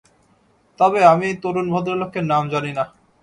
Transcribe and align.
তবে 0.79 0.99
আমি 1.11 1.25
এই 1.29 1.35
তরুণ 1.43 1.67
ভদ্রলোকের 1.73 2.25
নাম 2.31 2.43
জানিনা। 2.53 2.83